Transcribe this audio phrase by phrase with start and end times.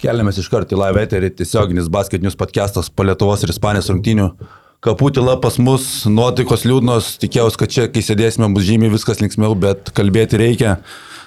[0.00, 4.30] Keliamės iš karto į live eterį, tiesioginis basketinius podcastas po Lietuvos ir Ispanijos rungtynių.
[4.80, 9.92] Kaputila pas mus, nuotaikos liūdnos, tikėjausi, kad čia, kai sėdėsime, bus žymiai viskas linksmiau, bet
[9.92, 10.78] kalbėti reikia.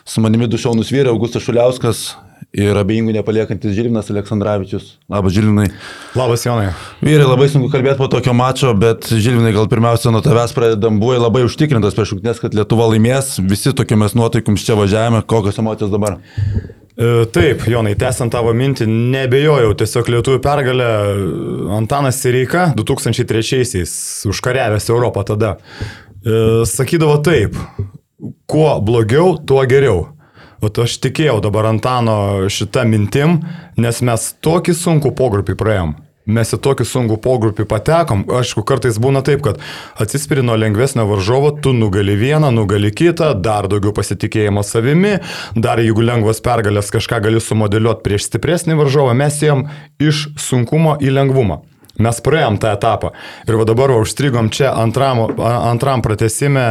[0.10, 2.02] Su manimi du šaunus vyrai, Augustas Šuliauskas
[2.50, 4.96] ir abejingų nepaliekantis Žilvinas Aleksandravičius.
[5.06, 5.70] Labas, Žilvinai.
[6.18, 6.72] Labas, Jonai.
[7.06, 11.22] Vyrai, labai sunku kalbėti po tokio mačo, bet Žilvinai, gal pirmiausia nuo tavęs pradedam, buvai
[11.22, 16.24] labai užtikrintas prieš šūknes, kad Lietuva laimės, visi tokiamis nuotaikomis čia važiavame, kokios emocijos dabar?
[16.94, 20.90] E, taip, Jonai, tęsiant tavo mintį, nebejojau, tiesiog lietuvių pergalę
[21.74, 23.94] Antanas Sireika 2003-aisiais
[24.30, 25.56] užkariavęs Europą tada.
[26.22, 27.58] E, sakydavo taip,
[28.46, 30.10] kuo blogiau, tuo geriau.
[30.64, 33.42] O aš tikėjau dabar Antano šitą mintim,
[33.76, 38.24] nes mes tokį sunkų pogrupį praėjom mes į tokį sunkų pogrupį patekom.
[38.40, 39.60] Aišku, kartais būna taip, kad
[40.00, 45.18] atsispiri nuo lengvesnio varžovo, tu nugali vieną, nugali kitą, dar daugiau pasitikėjimo savimi,
[45.56, 49.68] dar jeigu lengvas pergalės kažką gali sumodeliuoti prieš stipresnį varžovą, mes jiem
[50.02, 51.62] iš sunkumo į lengvumą.
[52.02, 53.12] Mes praėjom tą etapą
[53.46, 56.64] ir va dabar va, užstrigom čia antram, antram pratesime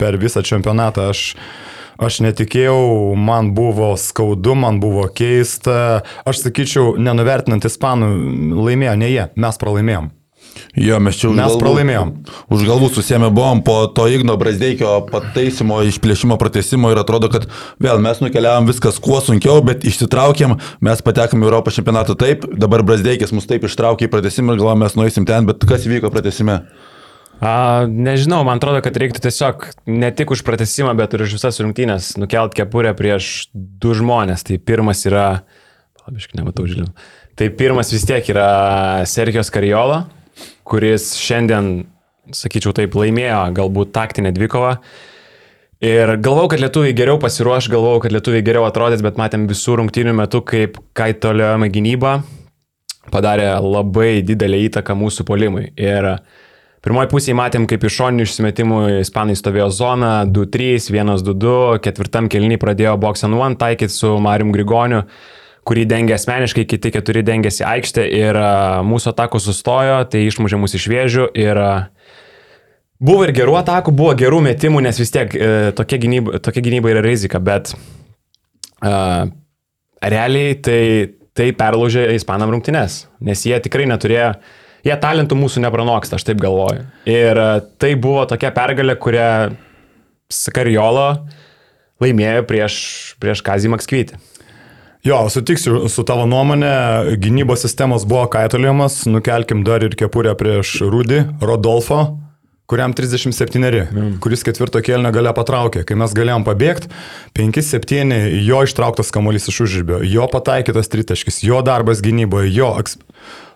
[0.00, 1.10] per visą čempionatą.
[1.12, 1.34] Aš
[1.96, 6.02] Aš netikėjau, man buvo skaudu, man buvo keista.
[6.28, 8.12] Aš sakyčiau, nenuvertinant ispanų,
[8.56, 10.12] laimėjo ne jie, mes pralaimėjom.
[10.76, 12.10] Jo, mes čia už mes galvų, pralaimėjom.
[12.52, 17.46] Už galvų susėmė buvom po to Igno Brasdeikio pataisimo, išplėšimo, pratesimo ir atrodo, kad
[17.82, 22.84] vėl mes nukeliavom viskas kuo sunkiau, bet išsitraukėm, mes patekėm į Europos čempionatą taip, dabar
[22.86, 26.60] Brasdeikis mus taip ištraukė į pratesimą ir galvojame, mes nueisim ten, bet kas vyko pratesime?
[27.40, 31.58] A, nežinau, man atrodo, kad reiktų tiesiog ne tik už pratesimą, bet ir už visas
[31.60, 34.46] rungtynės nukelt kepurę prieš du žmonės.
[34.46, 35.26] Tai pirmas yra,
[36.00, 36.86] palabiškai nematau žilių,
[37.36, 38.46] tai pirmas vis tiek yra
[39.08, 40.06] Sergijos Kariola,
[40.64, 41.84] kuris šiandien,
[42.32, 44.78] sakyčiau taip, laimėjo galbūt taktinę dvikovą.
[45.84, 50.16] Ir galvau, kad lietuviai geriau pasiruoš, galvau, kad lietuviai geriau atrodys, bet matėm visų rungtynių
[50.16, 52.16] metu, kaip kaitoliojama gynyba
[53.12, 55.68] padarė labai didelį įtaką mūsų polimui.
[55.78, 56.44] Ir uh,
[56.84, 62.94] Pirmoji pusėje matėm, kaip iš šoninių išsimetimų ispanai stovėjo zoną 2-3, 1-2-2, ketvirtam kelniui pradėjo
[63.00, 65.02] box and one taikyti su Marium Grigoniu,
[65.66, 68.38] kurį dengia asmeniškai, kiti keturi dengėsi aikštę ir
[68.86, 71.62] mūsų atakų sustojo, tai išmužė mūsų iš vėžių ir
[73.02, 76.92] buvo ir gerų atakų, buvo gerų metimų, nes vis tiek e, tokia gynyba, tokia gynyba
[76.94, 79.26] yra rizika, bet uh,
[80.00, 80.82] realiai tai,
[81.36, 84.30] tai perlaužė ispanam rungtynes, nes jie tikrai neturėjo
[84.84, 86.84] jie talentų mūsų nepranoksta, aš taip galvoju.
[87.08, 87.48] Ir e,
[87.80, 89.30] tai buvo tokia pergalė, kurią
[90.32, 91.10] Skariolo
[92.02, 92.78] laimėjo prieš,
[93.22, 94.18] prieš Kazį Makskvytį.
[95.06, 101.20] Jo, sutiksiu su tavo nuomonė, gynybos sistemos buvo kaitoliamas, nukelkim dar ir kepurę prieš Rudį,
[101.46, 102.00] Rodolfo,
[102.66, 104.16] kuriam 37, mm.
[104.22, 105.84] kuris ketvirto kėlinio gale patraukė.
[105.86, 106.90] Kai mes galėjom pabėgti,
[107.38, 108.16] 5-7
[108.48, 112.72] jo ištrauktas kamuolys iš užžybio, jo pataikytas tritaškis, jo darbas gynyboje, jo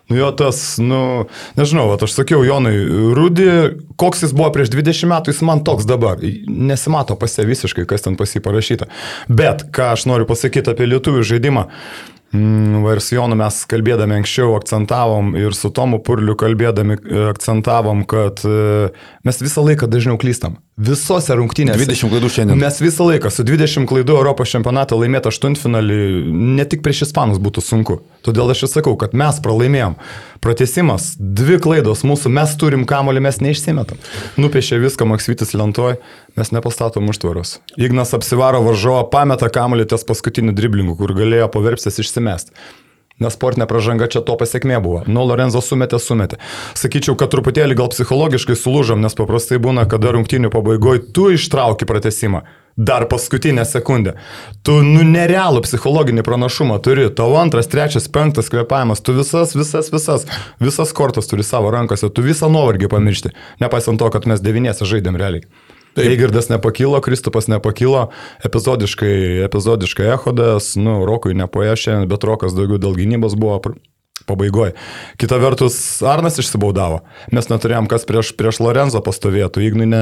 [0.09, 1.01] Nu jo tas, nu,
[1.55, 2.73] nežinau, vat, aš sakiau Jonai,
[3.15, 3.47] Rudi,
[4.01, 6.19] koks jis buvo prieš 20 metų, jis man toks dabar.
[6.47, 8.89] Nesimato pasi visiškai, kas ten pasi parašyta.
[9.31, 11.67] Bet, ką aš noriu pasakyti apie lietuvių žaidimą,
[12.31, 17.23] Mm, va ir su Jonu mes kalbėdami anksčiau akcentavom ir su Tomu Purliu kalbėdami e,
[17.27, 18.87] akcentavom, kad e,
[19.27, 20.55] mes visą laiką dažniau klystam.
[20.81, 21.77] Visose rungtynėse.
[21.77, 22.57] 20 klaidų šiandien.
[22.61, 25.99] Mes visą laiką su 20 klaidų Europos čempionatą laimėti aštuntfinalį
[26.57, 27.99] ne tik prieš Ispanus būtų sunku.
[28.25, 29.97] Todėl aš ir sakau, kad mes pralaimėjom.
[30.41, 34.01] Pratesimas, dvi klaidos mūsų, mes turim kamolį, mes neišsimetam.
[34.41, 35.99] Nupiešė viską Maksvitis lentoj,
[36.39, 37.59] mes nepastatom užtvaros.
[37.77, 42.57] Ignas apsivaro varžovą, pameta kamolį ties paskutiniu driblingu, kur galėjo paverpstis išsimesti.
[43.21, 45.03] Nes sportinė pažanga čia to pasiekmė buvo.
[45.05, 46.39] Nu, Lorenzo sumetė, sumetė.
[46.77, 52.41] Sakyčiau, kad truputėlį gal psichologiškai sulūžom, nes paprastai būna, kada rungtynių pabaigoje tu ištrauki pratesimą.
[52.77, 54.13] Dar paskutinę sekundę.
[54.63, 57.09] Tu, nu, nerealų psichologinį pranašumą turi.
[57.13, 59.03] Tavo antras, trečias, penktas kvepavimas.
[59.03, 60.25] Tu visas, visas, visas,
[60.63, 62.09] visas kortas turi savo rankose.
[62.09, 63.35] Tu visą nuovargį pamiršti.
[63.61, 65.45] Nepaisant to, kad mes devynėse žaidėm realiai.
[65.99, 68.09] Eigirdas nepakilo, Kristupas nepakilo,
[68.47, 73.59] epizodiškai, epizodiškai Ehodas, nu, Rokui nepoešė, bet Rokas daugiau dėl gynybos buvo
[74.27, 74.75] pabaigoje.
[75.21, 75.75] Kita vertus,
[76.05, 77.01] Arnas išsibaudavo.
[77.35, 80.01] Mes neturėjom, kas prieš, prieš Lorenzo pastovėtų, Ignui ne,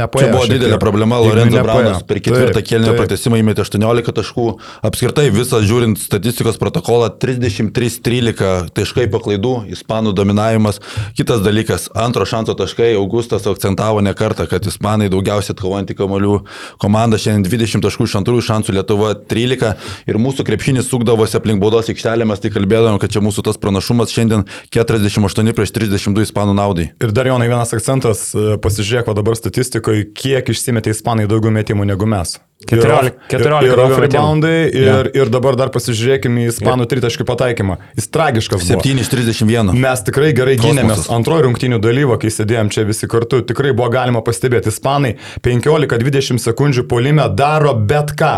[0.00, 0.28] nepaėjo.
[0.28, 4.46] Čia buvo didelė problema, Lorenzo Braunas per ketvirtą kėlinio pratesimą įmėtė 18 taškų.
[4.88, 10.80] Apskritai, visas žiūrint statistikos protokolą, 33-13 taškai paklaidų, ispanų dominavimas.
[11.18, 16.34] Kitas dalykas, antro šanso taškai, Augustas akcentavo ne kartą, kad ispanai daugiausiai atkovojantį kamolių
[16.82, 21.90] komanda, šiandien 20 taškų iš antrųjų šansų Lietuva 13 ir mūsų krepšinis sukdavosi aplink baudos
[21.92, 26.90] aikštelę, mes tai kalbėdavom, kad čia mūsų tas pranašumas šiandien 48 prieš 32 ispanų naudai.
[27.02, 32.08] Ir dar Jonai vienas akcentas, e, pasižiūrėk, dabar statistikoje, kiek išsimetė ispanai daugiau metimų negu
[32.08, 32.38] mes.
[32.66, 34.02] 14, 14 ir, ir off daugiau metimų.
[34.02, 34.94] reboundai, ir, Jo.
[35.22, 37.76] ir dabar dar pasižiūrėkime į ispanų tritaškių pataikymą.
[37.94, 38.64] Jis tragiškas.
[38.66, 38.80] buvo.
[38.82, 39.70] 7 iš 31.
[39.78, 40.98] Mes tikrai gerai gynėmės.
[41.06, 41.12] Kosmosas.
[41.14, 44.72] Antrojo rungtinių dalyvo, kai sėdėjom čia visi kartu, tikrai buvo galima pastebėti.
[44.74, 45.14] Ispanai
[45.46, 48.32] 15-20 sekundžių polime daro bet ką.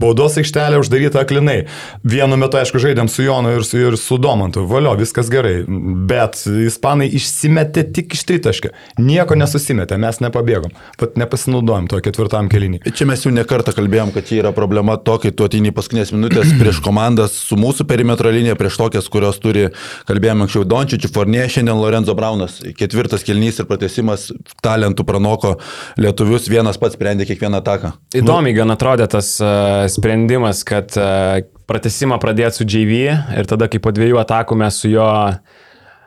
[0.00, 1.66] Baudos aikštelė uždaryta aklinai.
[2.02, 4.64] Vienu metu, aišku, žaidėm su Jonu ir su, ir su Domantu.
[4.66, 5.66] Valio, viskas gerai.
[6.08, 8.72] Bet ispanai išsimetė tik iš tritaškio.
[9.04, 10.72] Nieko nesusimetė, mes nepabėgom.
[10.96, 12.80] Pat nepasinaudojom to ketvirtam kelinį.
[12.96, 13.30] Čia mes jau
[13.66, 17.56] nekartą kalbėjom, kad čia yra problema to, kai tu atini paskutinės minutės prieš komandas su
[17.56, 19.70] mūsų perimetro linija, prieš tokias, kurios turi,
[20.06, 22.60] kalbėjome anksčiau, Dončičių, Fornė, šiandien Lorenzo Braunas.
[22.76, 24.30] Ketvirtas kelnys ir pratesimas
[24.62, 25.56] talentų pranoko
[25.98, 27.92] lietuvius, vienas pats sprendė kiekvieną ataką.
[28.16, 33.82] Įdomiai gan atrodė tas uh, sprendimas, kad uh, pratesimą pradėti su JV ir tada, kai
[33.82, 35.10] po dviejų atakų mes su juo,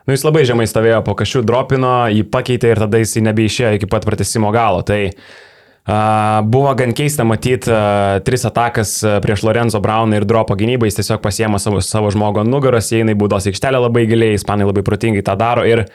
[0.06, 3.90] nu jis labai žemai stovėjo po kažkių dropino, jį pakeitė ir tada jis nebeišėjo iki
[3.90, 4.84] pat pratesimo galo.
[4.86, 5.22] Tai uh,
[6.52, 7.72] buvo gan keista matyti
[8.26, 8.94] tris atakas
[9.24, 13.16] prieš Lorenzo Brauną ir dropo gynybą, jis tiesiog pasiema savo, savo žmogų ant nugaros, įeina
[13.16, 15.86] į baudos aikštelę labai giliai, ispanai labai protingai tą daro ir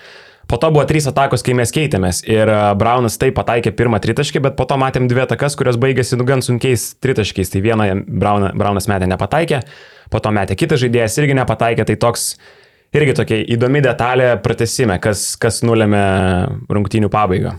[0.48, 4.58] Po to buvo trys atakos, kai mes keitėmės ir Braunas taip pataikė pirmą tritaškį, bet
[4.60, 7.50] po to matėm dvi atakas, kurios baigėsi nu gan sunkiais tritaškiais.
[7.50, 9.64] Tai vieną Brauna, Braunas metė nepataikė,
[10.14, 12.36] po to metė kitas žaidėjas irgi nepataikė, tai toks
[12.94, 16.04] irgi tokia įdomi detalė pratesime, kas, kas nulėmė
[16.70, 17.58] rungtynių pabaigą.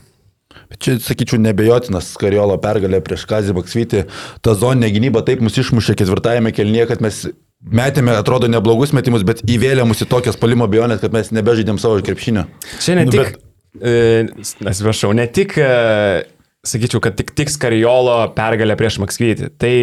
[0.70, 4.04] Bet Čia, sakyčiau, nebejotinas Skariolo pergalė prieš Kazį Baksvitį.
[4.44, 7.22] Ta zoninė gynyba taip mus išmušė ketvirtajame kelnyje, kad mes
[7.66, 12.00] metėme, atrodo, neblogus metimus, bet įvėlė mus į tokias palimo bejonės, kad mes nebežaidėm savo
[12.04, 12.46] krepšinio.
[12.82, 13.42] Čia ne Nu, tik, bet...
[13.80, 16.26] e, atsiprašau, ne tik, e,
[16.66, 19.50] sakyčiau, kad tik, tik Skariolo pergalė prieš Maksvytį.
[19.62, 19.74] Tai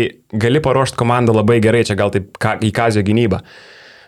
[0.46, 3.42] gali paruošti komandą labai gerai, čia gal taip ka, į kazio gynybą.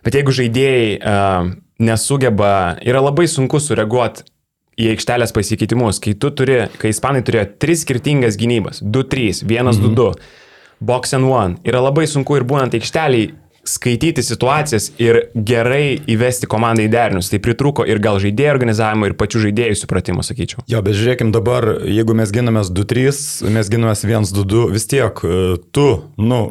[0.05, 1.47] Bet jeigu žaidėjai uh,
[1.81, 4.27] nesugeba, yra labai sunku sureaguoti
[4.79, 10.13] į aikštelės pasikeitimus, kai tu turi, kai ispanai turėjo tris skirtingas gynybas- 2-3, 1-2-2,
[10.79, 13.31] box and one, yra labai sunku ir būnant aikšteliai
[13.65, 17.31] skaityti situacijas ir gerai įvesti komandą į derinius.
[17.31, 20.61] Tai pritruko ir gal žaidėjų organizavimo, ir pačių žaidėjų supratimo, sakyčiau.
[20.69, 25.87] Jo, bet žiūrėkim dabar, jeigu mes ginamės 2-3, mes ginamės 1-2-2, vis tiek e, tu,
[26.21, 26.41] nu,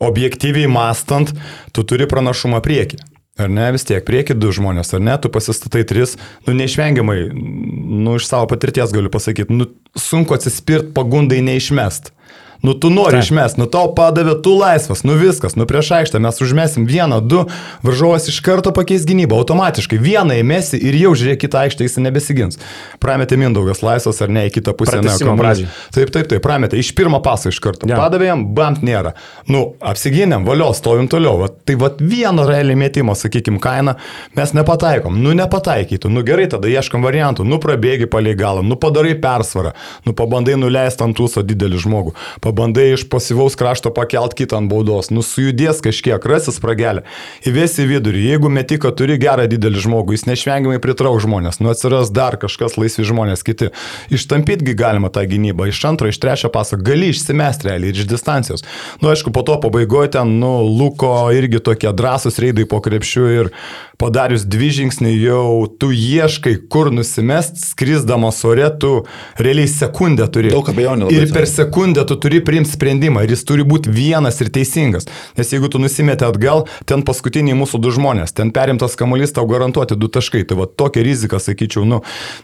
[0.00, 1.32] objektyviai mastant,
[1.72, 3.00] tu turi pranašumą priekį.
[3.40, 6.16] Ar ne, vis tiek, prieki du žmonės, ar ne, tu pasistatai tris,
[6.46, 12.12] nu, neišvengiamai, nu, iš savo patirties galiu pasakyti, nu, sunku atsispirt pagundai neišmest.
[12.62, 13.24] Nu, tu nori Taip.
[13.24, 17.46] išmest, nu tau padavė, tu laisvas, nu viskas, nu prieš aikštę mes užmesim vieną, du,
[17.86, 22.60] varžovas iš karto pakeis gynybą, automatiškai vieną įmesi ir jau žiūrėk kitą aikštę, jis nebesigins.
[23.00, 25.00] Prametė Mindaugas laisvas ar ne į kitą pusę.
[25.00, 25.70] ne, pradžiai.
[25.96, 27.88] Taip, taip, taip, prametė iš pirmo paso iš karto.
[27.88, 27.96] Ja.
[27.96, 29.14] Padavė jam, bamt nėra.
[29.48, 31.40] Nu, apsigynėm, valio, stovim toliau.
[31.40, 33.96] Va, tai va vieno realiai metimo, sakykime, kainą
[34.36, 35.16] mes nepataikom.
[35.16, 36.12] Nu, nepataikytų.
[36.12, 37.48] Nu, gerai, tada ieškam variantų.
[37.48, 39.72] Nu, prabėgi palei galą, nu, padarai persvarą.
[40.04, 42.14] Nu, pabandai nuleisti ant tūso didelį žmogų.
[42.40, 42.49] Pabandai
[42.94, 45.10] iš pasyvaus krašto pakelt kitą ant baudos.
[45.10, 47.04] Nu, sujudės kažkiek, rasis pragelė.
[47.46, 48.24] Įvesi į vidurį.
[48.30, 51.60] Jeigu metika turi gerą didelį žmogų, jis neišvengiamai pritrauk žmonės.
[51.60, 53.70] Nu, atsiras dar kažkas laisvi žmonės kiti.
[54.10, 55.68] Ištampytgi galima tą gynybą.
[55.70, 58.66] Iš antro, iš trečio paso gali išsimesti realiai ir iš distancijos.
[59.00, 63.54] Nu, aišku, po to pabaigoje ten, nu, Luko irgi tokie drąsūs reidai po krepšių ir
[64.00, 68.92] padarius dvi žingsnį jau tu ieškai, kur nusimest, skrisdamas ore, tu
[69.38, 70.52] realiai sekundę turi.
[70.54, 74.50] Daug abejonių Ir per sekundę tu turi priimti sprendimą ir jis turi būti vienas ir
[74.54, 75.08] teisingas.
[75.38, 79.98] Nes jeigu tu nusimeti atgal, ten paskutiniai mūsų du žmonės, ten perimtas kamuolys tau garantuoti
[80.00, 80.46] du taškai.
[80.48, 82.00] Tai va tokia rizika, sakyčiau, nu,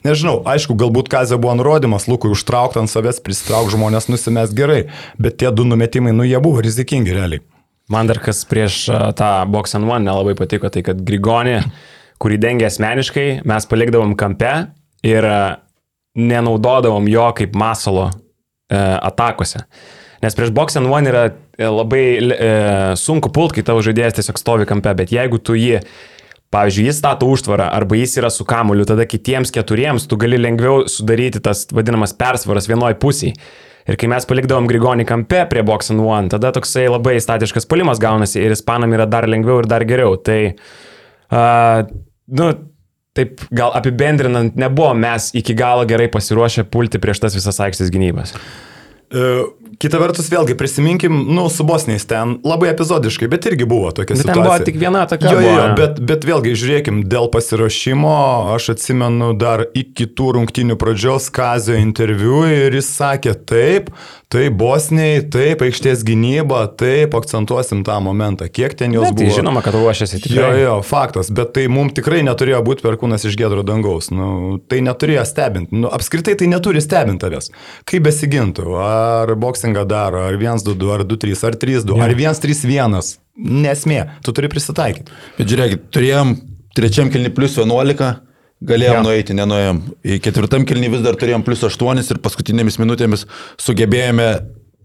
[0.07, 4.87] nežinau, aišku, galbūt Kazė buvo nurodymas, Lukui užtraukti ant savęs, pristrauk žmonės, nusimest gerai,
[5.19, 7.56] bet tie du numetimai, nu, jie buvo rizikingi realiai.
[7.93, 8.87] Man dar kas prieš
[9.19, 11.61] tą Box and One nelabai patiko, tai kad Grigonį,
[12.23, 14.53] kurį dengia asmeniškai, mes palikdavom kampe
[15.07, 15.29] ir
[16.17, 19.63] nenaudodavom jo kaip masalo e, atakose.
[20.25, 22.51] Nes prieš Box and One yra e, labai e,
[22.99, 25.83] sunku pult, kai tavo žaidėjas tiesiog stovi kampe, bet jeigu tu jį,
[26.55, 30.85] pavyzdžiui, jis stato užtvarą arba jis yra su kamuoliu, tada kitiems keturiems tu gali lengviau
[30.91, 33.37] sudaryti tas vadinamas persvaras vienoj pusėje.
[33.87, 38.01] Ir kai mes palikdavom Grigonį kampe prie Box and One, tada toksai labai statiškas palimas
[38.03, 40.17] gaunasi ir ispanam yra dar lengviau ir dar geriau.
[40.19, 40.41] Tai,
[41.31, 41.85] uh,
[42.41, 42.49] nu,
[43.17, 48.35] taip gal apibendrinant, nebuvo mes iki galo gerai pasiruošę pulti prieš tas visas aikštės gynybas.
[49.83, 54.23] Kita vertus, vėlgi prisiminkim, nu, su Bosniais ten labai epizodiškai, bet irgi buvo tokia Bet
[54.25, 54.45] ten situacija.
[54.47, 55.33] buvo tik viena ataka.
[55.33, 58.15] Jo, jo, jo, bet, bet vėlgi žiūrėkim, dėl pasirašymo,
[58.57, 63.91] aš atsimenu dar iki tų rungtinių pradžios Kazio interviu ir jis sakė taip,
[64.33, 69.37] tai Bosniai, taip, aikštės gynyba, taip, akcentuosim tą momentą, kiek ten jos Bet, tai buvo.
[69.39, 70.61] žinoma, kad ruošiasi Jo, tikrai.
[70.65, 74.11] jo, faktas, bet tai mums tikrai neturėjo būti perkūnas iš gedro dangaus.
[74.11, 75.75] Nu, tai neturėjo stebinti.
[75.79, 77.53] Nu, apskritai tai neturi stebinti tavęs.
[77.87, 78.67] Kaip besigintų.
[78.77, 83.17] ar boksingą daro, ar 1-2-2, ar 2-3, ar 3-2, ar 1-3-1.
[83.37, 85.13] Nesmė, tu turi prisitaikyti.
[85.39, 86.37] Bet žiūrėkit, turėjom
[86.77, 88.13] trečiam kilni plus 11,
[88.67, 89.03] galėjom ja.
[89.05, 89.81] nueiti, nenuėjom.
[90.05, 93.27] Į ketvirtam kilni vis dar turėjom plus 8 ir paskutinėmis minutėmis
[93.61, 94.29] sugebėjome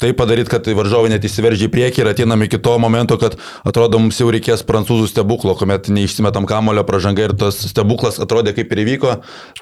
[0.01, 3.36] tai padaryti, kad varžovai net įsiveržė į priekį ir ateinam iki to momento, kad
[3.67, 8.74] atrodo mums jau reikės prancūzų stebuklo, kuomet neišsimetam kamulio pražanga ir tas stebuklas atrodė kaip
[8.74, 9.15] ir įvyko.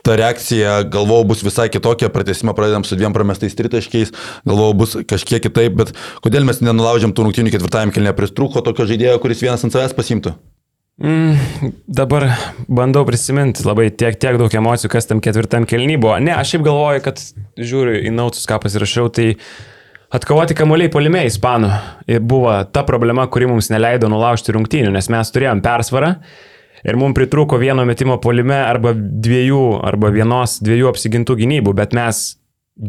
[0.07, 4.13] Ta reakcija, galvojau, bus visai kitokia, pratesimą pradedam su dviem pramestais tritaškiais,
[4.47, 5.91] galvojau, bus kažkiek kitaip, bet
[6.23, 10.37] kodėl mes nenulaužėm tų rungtynių ketvirtajam kilnė, pristrūko tokio žaidėjo, kuris vienas ant savęs pasimtų?
[10.99, 12.25] Mm, dabar
[12.67, 16.17] bandau prisiminti labai tiek, tiek daug emocijų, kas tam ketvirtam kelny buvo.
[16.23, 17.21] Ne, aš šiaip galvoju, kad
[17.55, 19.45] žiūriu į nautus, ką pasirašiau, tai uh,
[20.09, 21.67] Atkovoti kamuoliai polime ispanų
[22.25, 26.15] buvo ta problema, kuri mums neleido nulaužti rungtynių, nes mes turėjom persvarą
[26.81, 32.23] ir mums pritrūko vieno metimo polime arba dviejų, arba vienos, dviejų apsigintų gynybų, bet mes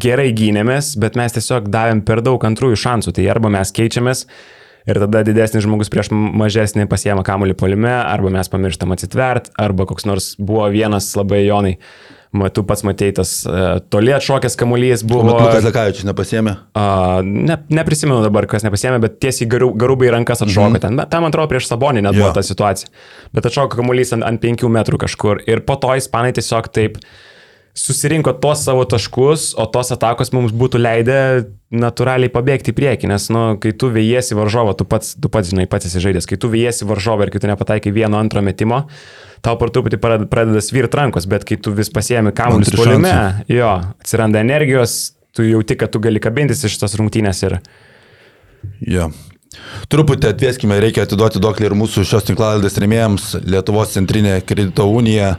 [0.01, 4.25] gerai gynėmės, bet mes tiesiog davėm per daug antrųjų šansų, tai arba mes keičiamės
[4.89, 10.09] ir tada didesnis žmogus prieš mažesnį pasiema kamuolį polime, arba mes pamirštam atsitvert, arba koks
[10.09, 11.77] nors buvo vienas labai jonai
[12.55, 15.33] tu pats matėjai tas uh, toli atšokęs kamuolys buvo.
[15.33, 16.55] Lukas Zakavičius nepasėmė?
[16.79, 20.83] Uh, ne, neprisimenu dabar, kas nepasėmė, bet tiesiai garu, garubai rankas atšoka mm.
[20.85, 21.03] ten.
[21.11, 22.23] Tam, atrodo, prieš Sabonį net jo.
[22.23, 22.93] buvo ta situacija.
[23.35, 25.43] Bet atšoka kamuolys ant, ant penkių metrų kažkur.
[25.51, 27.03] Ir po to ispanai tiesiog taip
[27.75, 31.19] susirinko tos savo taškus, o tos atakos mums būtų leidę
[31.71, 35.69] natūraliai pabėgti į priekį, nes, nu, kai tu vėjėsi varžovą, tu pats, tu pats žinai,
[35.71, 38.83] pats esi žaidęs, kai tu vėjėsi varžovą ir kai tu nepataikai vieno antro metimo,
[39.45, 43.15] tau per truputį pradeda svirt rankos, bet kai tu vis pasiemi kamuolius polime,
[43.51, 47.61] jo, atsiranda energijos, tu jauti, kad tu gali kabintis iš tos rungtynės ir...
[48.85, 49.11] Jo.
[49.91, 53.25] Truputį atvieskime, reikia atiduoti duoklį ir mūsų šios tinklaladės remėjams.
[53.51, 55.33] Lietuvos centrinė kredito unija,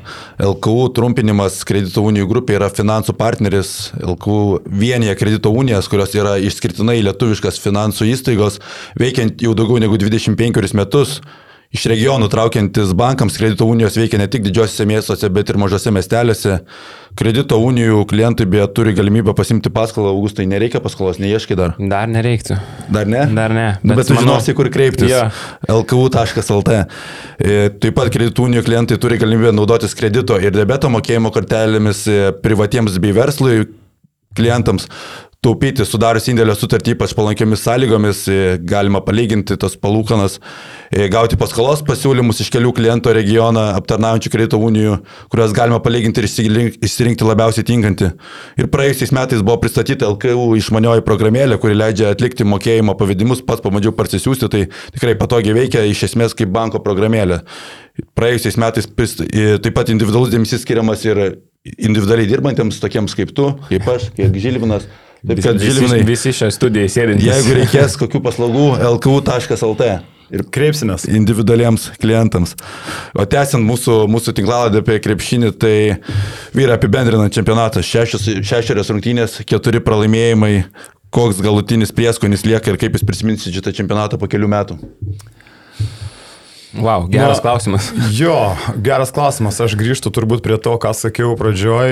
[0.43, 3.71] LKU trumpinimas kredito unijų grupė yra finansų partneris.
[4.03, 8.59] LKU vienyje kredito unijas, kurios yra išskirtinai lietuviškas finansų įstaigos,
[8.99, 11.21] veikiant jau daugiau negu 25 metus.
[11.71, 16.57] Iš regionų traukiantis bankams kredito unijos veikia ne tik didžiosiuose miestuose, bet ir mažose miestelėse.
[17.15, 21.77] Kredito unijų klientai beje turi galimybę pasimti paskolą, Augustai, nereikia paskolos, neieškai dar.
[21.79, 22.59] Dar nereiktų.
[22.91, 23.23] Dar ne?
[23.31, 23.65] Dar ne.
[23.85, 24.33] Bet, bet tu manau...
[24.33, 25.13] žinosi, kur kreiptis.
[25.13, 25.23] Ja.
[25.71, 26.81] lku.lt.
[27.39, 32.21] E, taip pat kredito unijų klientai turi galimybę naudotis kredito ir debeto mokėjimo kortelėmis e,
[32.43, 33.63] privatiems bei verslui
[34.35, 34.91] klientams
[35.41, 40.35] taupyti, sudarius indėlio sutartį ypač palankiamis sąlygomis, e, galima palyginti tas palūkanas,
[40.93, 44.99] e, gauti paskolos pasiūlymus iš kelių kliento regioną aptarnaujančių kredito unijų,
[45.33, 48.11] kurias galima palyginti ir išsirinkti labiausiai tinkantį.
[48.61, 53.97] Ir praėjusiais metais buvo pristatyta LKU išmanioji programėlė, kuri leidžia atlikti mokėjimo pavedimus, pats pamandžiau
[53.97, 57.41] parsisiųsti, tai tikrai patogiai veikia iš esmės kaip banko programėlė.
[58.13, 61.39] Praėjusiais metais taip pat individualus dėmesys skiriamas ir
[61.81, 64.85] individualiai dirbantiems, tokiems kaip tu, kaip aš, kaip Žilvinas.
[65.21, 67.27] Taip kad, Žilvinai, visi šią studiją sėdintys.
[67.27, 69.89] Jeigu reikės kokių paslaugų, lku.lt.
[70.31, 72.53] Ir kreipsimės individualiems klientams.
[73.19, 75.75] O tęsiant mūsų, mūsų tinklaladį apie krepšinį, tai
[76.55, 77.83] vyra apibendrinant čempionatą.
[77.83, 80.53] Šešios, šešerios rungtynės, keturi pralaimėjimai.
[81.11, 84.79] Koks galutinis prieskonis lieka ir kaip jūs prisiminsit šitą čempionatą po kelių metų?
[86.73, 87.91] Wow, geras Na, klausimas.
[88.21, 89.59] Jo, geras klausimas.
[89.59, 91.91] Aš grįžtu turbūt prie to, ką sakiau pradžioj.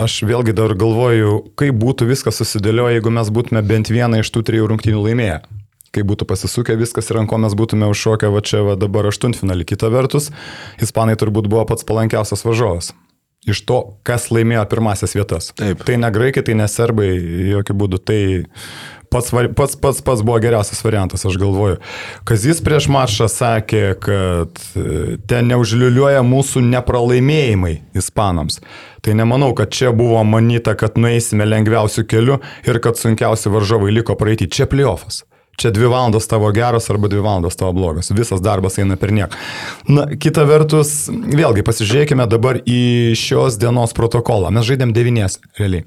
[0.00, 4.42] Aš vėlgi dar galvoju, kaip būtų viskas susidėlioję, jeigu mes būtume bent vieną iš tų
[4.50, 5.38] trijų rungtynių laimėję.
[5.94, 9.68] Kaip būtų pasisukę viskas ir ant ko mes būtume užšokę va čia va dabar aštuntfinalį.
[9.70, 10.32] Kita vertus,
[10.82, 12.90] ispanai turbūt buvo pats palankiausias varžovas
[13.44, 15.50] iš to, kas laimėjo pirmasias vietas.
[15.58, 15.84] Taip.
[15.84, 17.10] Tai ne graikai, tai ne serbai,
[17.52, 18.00] jokių būdų.
[18.08, 18.20] Tai
[19.14, 21.78] pats, pats, pats, pats buvo geriausias variantas, aš galvoju.
[22.26, 28.60] Kazis prieš mačą sakė, kad e, ten neužliuliuoja mūsų nepralaimėjimai ispanams.
[29.04, 34.18] Tai nemanau, kad čia buvo manyta, kad nueisime lengviausių kelių ir kad sunkiausi varžovai liko
[34.18, 34.50] praeiti.
[34.50, 35.22] Čia playoffas.
[35.60, 38.10] Čia dvi valandos tavo geras arba dvi valandos tavo blogas.
[38.10, 39.38] Visas darbas eina per nieką.
[39.88, 44.50] Na, kita vertus, vėlgi pasižiūrėkime dabar į šios dienos protokolą.
[44.54, 45.84] Mes žaidėm devynės, realiai.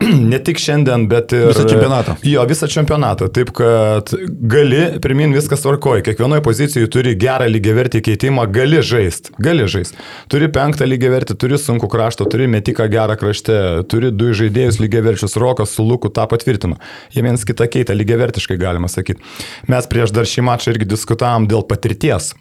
[0.32, 1.50] ne tik šiandien, bet ir...
[1.50, 2.16] Visą čempionatą.
[2.24, 3.28] Jo, visą čempionatą.
[3.34, 4.12] Taip, kad
[4.50, 6.04] gali, pirmin viskas tvarkoja.
[6.06, 9.34] Kiekvienoje pozicijoje turi gerą lygiavertį keitimą, gali žaisti.
[9.42, 10.00] Gali žaisti.
[10.32, 13.58] Turi penktą lygiavertį, turi sunku kraštą, turi metiką gerą krašte,
[13.92, 16.80] turi du žaidėjus lygiaverčius, Rokas su Luku tą patvirtino.
[17.12, 19.20] Jie viens kitą keitą lygiavertiškai galima galima sakyti.
[19.68, 22.34] Mes prieš dar šį mačą irgi diskutavom dėl patirties.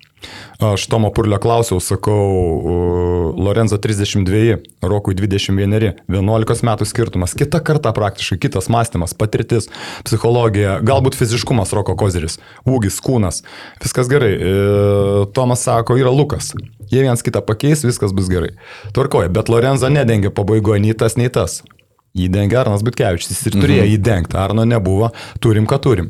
[0.59, 8.35] Aš Tomo Purlio klausiau, sakau, Lorenzo 32, Rokui 21, 11 metų skirtumas, kita karta praktiškai,
[8.43, 9.69] kitas mąstymas, patirtis,
[10.03, 12.35] psichologija, galbūt fiziškumas Roko kozeris,
[12.67, 13.45] ūgis, kūnas,
[13.79, 14.33] viskas gerai.
[14.35, 14.53] E,
[15.31, 16.51] Tomas sako, yra Lukas,
[16.91, 18.57] jie viens kitą pakeis, viskas bus gerai.
[18.91, 21.61] Tvarkoja, bet Lorenzo nedengia pabaigoje nei tas, nei tas.
[22.17, 23.93] Įdengė Arnas Bitkevičius, jis ir turėjo mhm.
[23.97, 25.11] įdengti, Arno nebuvo,
[25.43, 26.09] turim, ką turim.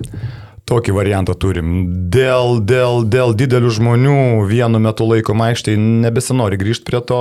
[0.70, 1.70] Tokį variantą turim.
[2.14, 4.18] Dėl, dėl, dėl didelių žmonių
[4.50, 7.20] vienu metu laiko maištai nebesinori grįžti prie to,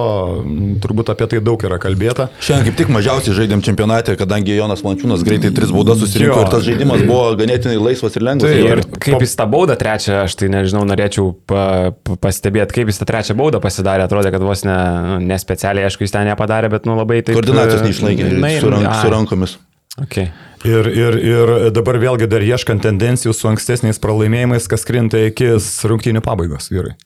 [0.85, 2.29] turbūt apie tai daug yra kalbėta.
[2.45, 6.43] Šiandien kaip tik mažiausiai žaidėm čempionate, kadangi Jonas Lančiūnas greitai tris baudas susirinko jo.
[6.45, 8.53] ir tas žaidimas buvo ganėtinai laisvas ir lengvas.
[8.53, 11.63] Tai, ir kaip jis tą baudą trečią, aš tai nežinau, norėčiau pa,
[11.97, 14.77] pa, pastebėti, kaip jis tą trečią baudą pasidarė, atrodė, kad vos ne,
[15.25, 17.39] ne specialiai, aišku, jis ten nepadarė, bet nu labai taip.
[17.41, 19.57] Koordinacijos neišlaikė na, su, rank, su rankomis.
[20.05, 20.31] Okay.
[20.67, 26.23] Ir, ir, ir dabar vėlgi dar ieškant tendencijų su ankstesniais pralaimėjimais, kas krinta iki rungtynių
[26.25, 26.97] pabaigos, vyrai.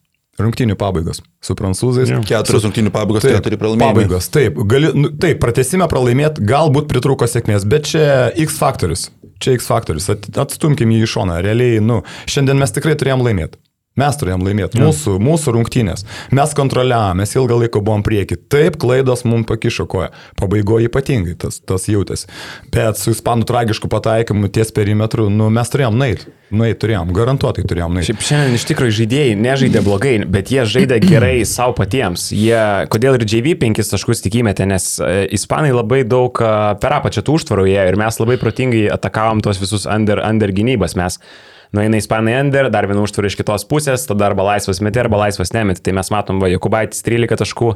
[0.40, 2.08] Rungtynių pabaigos su prancūzais.
[2.08, 2.20] Ja.
[2.24, 4.06] Keturios rungtynių pabaigos, taip, keturi pralaimėjimai.
[4.06, 4.56] Pabaigos, taip.
[4.68, 8.06] Gali, nu, taip, pratesime pralaimėti, galbūt pritruko sėkmės, bet čia
[8.40, 9.10] X faktorius.
[9.44, 10.08] Čia X faktorius.
[10.12, 11.36] Atstumkim jį į šoną.
[11.44, 13.60] Realiai, nu, šiandien mes tikrai turėjom laimėti.
[14.00, 14.80] Mes turėjom laimėti.
[14.80, 16.06] Mūsų, mūsų rungtynės.
[16.32, 18.38] Mes kontroliavome, mes ilgą laiką buvom prieki.
[18.48, 20.08] Taip, klaidos mums pakišo koją.
[20.40, 22.30] Pabaigoje ypatingai tas, tas jautėsi.
[22.72, 26.24] Bet su ispanų tragišku pataikymu ties perimetru, nu, mes turėjom nait.
[26.52, 28.08] Nueit turėjom, garantuotai turėjom nait.
[28.08, 32.30] Šiaip šiandien iš tikrųjų žaidėjai nežaidė blogai, bet jie žaidė gerai savo patiems.
[32.32, 32.58] Jie,
[32.92, 37.24] kodėl ir JV penkis taškus tik įmetė, nes e, ispanai labai daug e, per apačią
[37.24, 40.96] tų užtvarų jie ir mes labai protingai atakavom tuos visus under, under gynybas.
[41.00, 41.20] Mes
[41.72, 45.54] nueina ispanai ender, dar vieną užtvarą iš kitos pusės, tada arba laisvas metė, arba laisvas
[45.56, 45.80] nemetė.
[45.86, 47.70] Tai mes matom, va, Jokubaitis 13 taškų,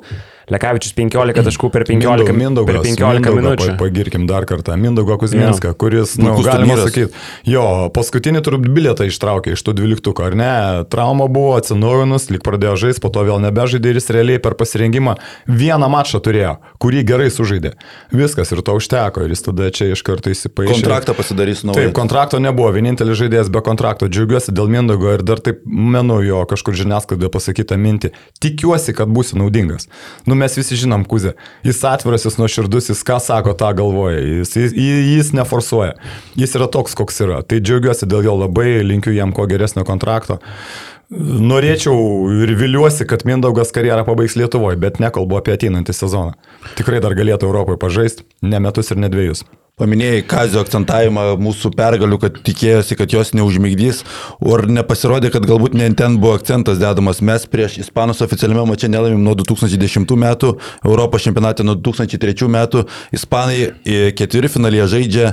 [0.52, 3.76] Lekavičius 15 taškų per 15, Mindaugas, per 15 Mindaugo, minučių.
[3.80, 4.76] Pagirkim dar kartą.
[4.78, 5.78] Mindaugo Kuzminska, ja.
[5.80, 7.08] kuris, na, nu, galima sakyti,
[7.48, 7.64] jo,
[7.96, 10.52] paskutinį turbūt bilietą ištraukė iš tų dvyliktukų, ar ne?
[10.92, 15.16] Trauma buvo atsinaujinus, lik pradėjo žaisti, po to vėl nebežaidė ir jis realiai per pasirengimą
[15.48, 17.74] vieną mačą turėjo, kurį gerai sužaidė.
[18.14, 20.76] Viskas ir to užteko ir jis tada čia iš karto įsipaišė.
[20.76, 21.88] Kontraktą pasidarys naują.
[21.88, 23.85] Taip, kontrakto nebuvo, vienintelis žaidėjas be kontrakto.
[23.94, 28.12] Džiaugiuosi dėl Mindogo ir dar taip menu jo kažkur žiniasklaidoje pasakytą mintį.
[28.42, 29.88] Tikiuosi, kad būsi naudingas.
[30.26, 31.36] Nu, mes visi žinom, Kuzė.
[31.66, 34.18] Jis atviras, jis nuoširdus, jis ką sako, tą galvoja.
[34.40, 35.94] Jis, jis, jis neforsuoja.
[36.38, 37.42] Jis yra toks, koks yra.
[37.46, 40.40] Tai džiaugiuosi dėl jo labai, linkiu jam kuo geresnio kontrakto.
[41.10, 41.94] Norėčiau
[42.42, 46.34] ir viliuosi, kad Mindaugas karjerą pabaigs Lietuvoje, bet nekalbu apie ateinantį sezoną.
[46.74, 49.44] Tikrai dar galėtų Europoje pažaisti, ne metus ir ne dviejus.
[49.76, 53.98] Paminėjai Kazio akcentavimą mūsų pergalių, kad tikėjosi, kad jos neužmygdys,
[54.40, 57.18] ar nepasirodė, kad galbūt ne ten buvo akcentas dedamas.
[57.20, 62.86] Mes prieš Ispanus oficialiame mače nelaimim nuo 2010 metų, Europos čempionate nuo 2003 metų,
[63.18, 63.58] Ispanai
[64.16, 65.26] keturi finalėje žaidžia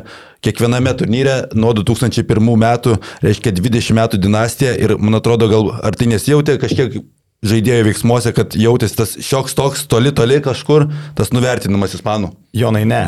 [0.43, 6.09] kiekviename turnyre nuo 2001 metų, reiškia 20 metų dinastija ir man atrodo, gal ar tai
[6.11, 6.99] nesijautė kažkiek
[7.47, 12.33] žaidėjų veiksmuose, kad jautėsi tas šioks toks toli toli kažkur, tas nuvertinimas Ispanų?
[12.59, 13.05] Jonai, ne.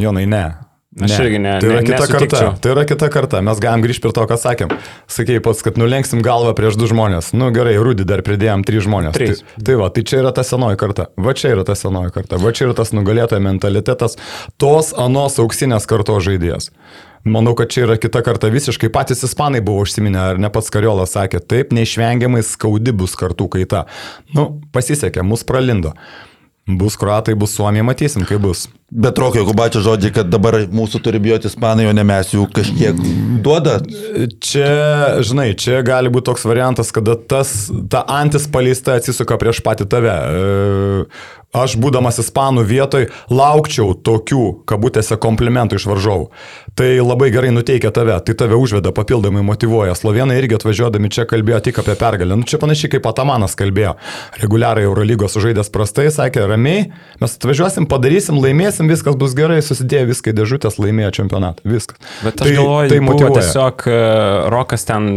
[0.00, 0.44] Jonai, ne.
[0.92, 1.06] Ne.
[1.08, 1.54] Aš irgi ne.
[1.56, 2.40] Tai yra ne, kita karta.
[2.60, 3.38] Tai yra kita karta.
[3.44, 4.72] Mes galim grįžti prie to, ką sakėm.
[5.08, 7.30] Sakėjai pats, kad nulenksim galvą prieš du žmonės.
[7.32, 9.16] Nu gerai, Rūdį dar pridėjom trys žmonės.
[9.16, 9.40] Trys.
[9.40, 11.06] Tai, tai va, tai čia yra ta senoji karta.
[11.16, 12.36] Va čia yra ta senoji karta.
[12.42, 14.18] Va čia yra tas nugalėtojo mentalitetas.
[14.60, 16.68] Tos anos auksinės kartos žaidėjas.
[17.24, 18.90] Manau, kad čia yra kita karta visiškai.
[18.92, 23.86] Patys ispanai buvo užsiminę, ar ne pats Kariolas sakė, taip, neišvengiamai skaudi bus kartų kaita.
[24.36, 25.94] Nu, pasisekė, mus pralindo.
[26.62, 28.68] Bus kruatai, bus suomiai, matysim, kaip bus.
[28.92, 33.00] Bet Rokio Kubačio žodžiai, kad dabar mūsų turi bijoti ispanai, o ne mes jų kažkiek
[33.42, 33.80] duoda.
[34.38, 34.68] Čia,
[35.26, 40.14] žinai, čia gali būti toks variantas, kada tas, ta antis paleista atsisuka prieš patį tave.
[41.52, 46.30] Aš, būdamas ispanų vietoj, laukčiau tokių, kabutėse, komplimentų iš varžovų.
[46.80, 49.92] Tai labai gerai nuteikia tave, tai tave užveda, papildomai motivuoja.
[49.98, 52.40] Slovenai irgi atvažiuodami čia kalbėjo tik apie pergalę.
[52.40, 53.98] Nu, čia panašiai kaip Atamanas kalbėjo.
[54.40, 56.88] Reguliarai Eurolygos sužaidęs prastai, sakė, ramiai,
[57.20, 61.68] mes atvažiuosim, padarysim, laimėsim, viskas bus gerai, susidėjo viską į dėžutės, laimėjo čempionatą.
[61.68, 62.00] Viskas.
[62.24, 63.42] Bet aš tai, galvoju, tai motivuoja.
[63.42, 65.10] Tiesiog uh, Rokas ten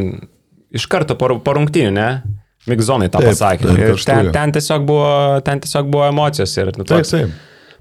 [0.76, 2.10] iš karto po, po rungtynių, ne?
[2.70, 3.68] Migzonai tą taip, pasakė.
[3.70, 5.10] Taip, ir ten, ten, tiesiog buvo,
[5.46, 6.56] ten tiesiog buvo emocijos.
[6.58, 7.36] Ir, nu, taip, taip.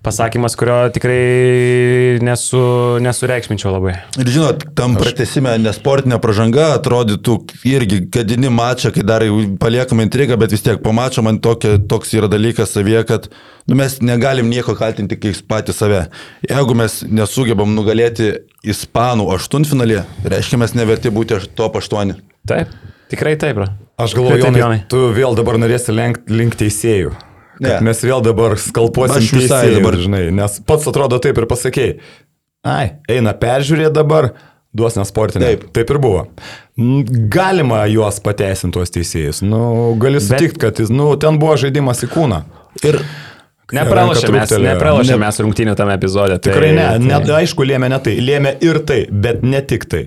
[0.05, 2.59] Pasakymas, kurio tikrai nesu,
[3.01, 3.95] nesureikšminčiau labai.
[4.21, 5.01] Ir žinot, tam Aš...
[5.01, 7.39] pratesime nesportinė pažanga atrodytų
[7.71, 9.25] irgi gadini mačą, kai dar
[9.63, 13.31] paliekame intrigą, bet vis tiek po mačo man tokia, toks yra dalykas savie, kad
[13.65, 16.03] nu, mes negalim nieko kaltinti kaip patys save.
[16.51, 22.13] Jeigu mes nesugebam nugalėti ispanų aštuntfinalį, reiškia mes neverti būti top 8.
[22.53, 22.77] Taip,
[23.09, 23.73] tikrai taip, bro.
[24.01, 27.13] Aš galvoju, Jonai, Jonai, tu vėl dabar norėsi link, link teisėjų.
[27.63, 27.77] Ne.
[27.87, 31.95] Mes vėl dabar skalpuosim teisėjų, dabar, žinai, nes pats atrodo taip ir pasakėjai.
[32.67, 34.33] Ai, eina peržiūrėti dabar,
[34.75, 35.53] duos nesportinė.
[35.53, 35.69] Taip.
[35.77, 36.25] Taip ir buvo.
[37.31, 39.45] Galima juos pateisinti tuos teisėjus.
[39.47, 42.43] Nu, gali sutikti, kad nu, ten buvo žaidimas į kūną.
[42.83, 42.99] Ir
[43.75, 46.37] Nepralašėme nepralašė ne, mes rungtynių tame epizode.
[46.37, 47.07] Tai, Tikrai ne, tai...
[47.07, 50.03] ne, aišku, lėmė ne tai, lėmė ir tai, bet ne tik tai.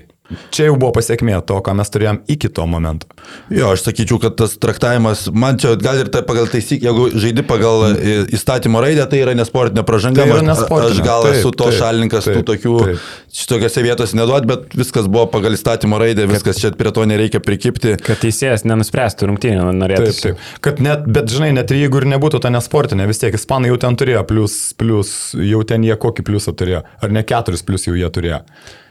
[0.52, 3.08] Čia jau buvo pasiekmė to, ką mes turėjom iki to momento.
[3.48, 7.44] Jo, aš sakyčiau, kad tas traktavimas, man čia gal ir tai pagal taisyklę, jeigu žaidi
[7.48, 8.26] pagal mm.
[8.36, 10.26] įstatymo raidę, tai yra nesportinė pražanga.
[10.28, 10.98] Tai nesportinė.
[10.98, 13.06] Aš gal taip, esu to taip, šalininkas, taip, tų tokių taip.
[13.40, 17.94] šitokiose vietose neduot, bet viskas buvo pagal įstatymo raidę, viskas čia prie to nereikia prikipti.
[18.04, 20.10] Kad teisėjas nenuspręstų rungtynį, norėtų.
[20.10, 20.50] Taip, taip.
[20.66, 23.96] Kad net, bet žinai, net jeigu ir nebūtų ta nesportinė, vis tiek ispanai jau ten
[23.96, 28.12] turėjo, plus, plus, jau ten jie kokį pliusą turėjo, ar ne keturis plus jau jie
[28.12, 28.42] turėjo.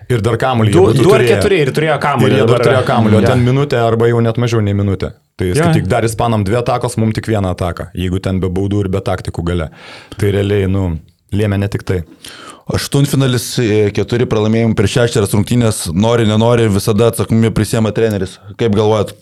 [0.08, 0.72] Ir dar kamuolį.
[0.72, 2.32] Du, du ar keturi ir turėjo kamuolį.
[2.32, 5.12] Ir jie dar turėjo kamuolį, o ten minutė arba jau net mažiau nei minutė.
[5.38, 5.68] Tai ja.
[5.76, 9.04] tik dar ispanam dvi atakos, mums tik vieną ataką, jeigu ten be baudų ir be
[9.06, 9.68] taktikų gale.
[10.16, 10.88] Tai realiai, nu,
[11.36, 12.00] lėmė ne tik tai.
[12.74, 18.40] Aštuntfinalis, e, keturi pralaimėjimai prieš šešerias rungtynės, nori, nenori, visada atsakomybė prisėmė treneris.
[18.60, 19.14] Kaip galvojat,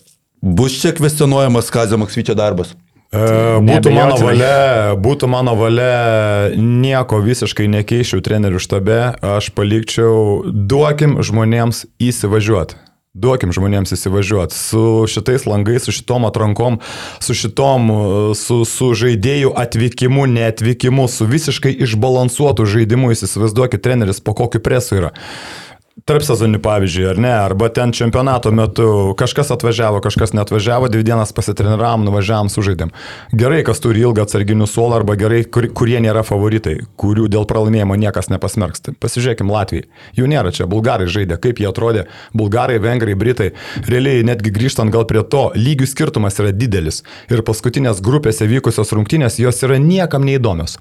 [0.42, 2.72] bus čia kvestionuojamas Kazio Maksvyčio darbas?
[3.14, 3.26] E,
[3.62, 8.98] būtų mano valia, būtų mano valia nieko visiškai nekeičiau trenerių štabe,
[9.36, 12.82] aš palikčiau, duokim žmonėms įsivažiuoti.
[13.16, 14.52] Duokim žmonėms įsivažiuoti.
[14.52, 16.82] Su šitais langais, su šitom atrankom,
[17.24, 17.88] su šitom,
[18.36, 25.14] su, su žaidėjų atvykimu, neatvykimu, su visiškai išbalansuotu žaidimu, įsivaizduokit treneris po kokiu presu yra
[26.04, 31.32] tarp sezonių pavyzdžiui, ar ne, arba ten čempionato metu kažkas atvažiavo, kažkas netvažiavo, dvi dienas
[31.32, 32.92] pasitreniram, nuvažiavam, sužaidėm.
[33.32, 37.96] Gerai, kas turi ilgą atsarginių suolą, arba gerai, kur, kurie nėra favoritai, kurių dėl pralaimėjimo
[38.02, 38.84] niekas nepasmerks.
[38.84, 39.86] Tai pasižiūrėkim Latvijai.
[40.18, 42.04] Jų nėra čia, bulgarai žaidė, kaip jie atrodė,
[42.36, 43.54] bulgarai, vengrai, britai.
[43.88, 47.02] Realiai netgi grįžtant gal prie to, lygių skirtumas yra didelis.
[47.32, 50.76] Ir paskutinės grupėse vykusios rungtynės, jos yra niekam neįdomios.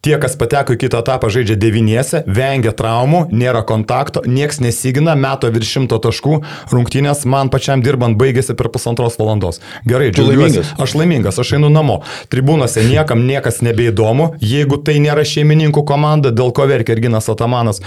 [0.00, 5.50] Tie, kas pateko į kitą etapą, žaidžia devyniese, vengia traumų, nėra kontakto, nieks nesigina, meto
[5.52, 6.38] virš šimto taškų,
[6.72, 9.58] rungtynės man pačiam dirbant baigėsi per pusantros valandos.
[9.84, 10.62] Gerai, džiaugiuosi.
[10.80, 11.98] Aš laimingas, aš einu namo.
[12.32, 17.82] Tribūnose niekam niekas nebeįdomu, jeigu tai nėra šeimininkų komanda, dėl ko verkia Erginas Atamanas.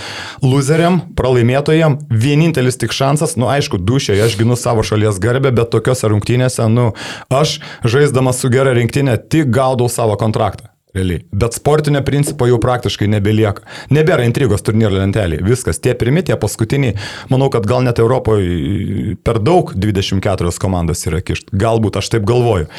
[0.46, 6.14] Loseriam, pralaimėtojam, vienintelis tik šansas, nu aišku, dušė, aš ginu savo šalies garbę, bet tokiuose
[6.14, 6.92] rungtynėse, nu,
[7.34, 10.73] aš žaisdamas su gera rinktinė tik gaudau savo kontraktą.
[10.94, 11.24] Realiai.
[11.34, 13.66] Bet sportinio principo jau praktiškai nebelieka.
[13.94, 15.42] Nebėra intrigos turnyro lentelėje.
[15.48, 15.82] Viskas.
[15.82, 16.94] Tie pirmi, tie paskutiniai.
[17.34, 21.50] Manau, kad gal net Europoje per daug 24 komandos yra kišt.
[21.50, 22.70] Galbūt aš taip galvoju.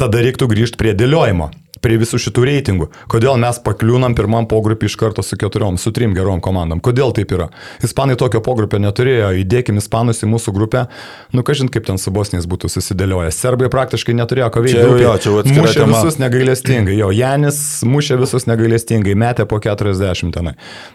[0.00, 1.52] Tada reiktų grįžti prie dėliojimo
[1.82, 2.88] prie visų šitų reitingų.
[3.10, 6.82] Kodėl mes pakliūnam pirmam pogrupį iš karto su keturiom, su trim gerom komandom?
[6.84, 7.48] Kodėl taip yra?
[7.84, 10.86] Ispanai tokio pogrupio neturėjo, įdėkim Ispanus į mūsų grupę,
[11.34, 13.32] nu kažin kaip ten su Bosnijais būtų susidėlioję.
[13.34, 14.84] Serbai praktiškai neturėjo ką veikti.
[15.02, 16.02] Jo, čia mušė tema.
[16.02, 20.54] visus negailestingai, jo, Janis mušė visus negailestingai, metė po 40 tenai.